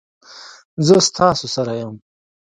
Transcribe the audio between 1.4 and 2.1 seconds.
سره یم